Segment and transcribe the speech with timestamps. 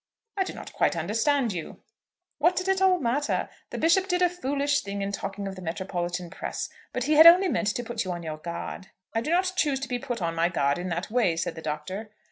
[0.35, 1.77] "I do not quite understand you."
[2.39, 3.49] "What did it all matter?
[3.69, 6.69] The Bishop did a foolish thing in talking of the metropolitan press.
[6.91, 9.79] But he had only meant to put you on your guard." "I do not choose
[9.81, 12.09] to be put on my guard in that way," said the Doctor.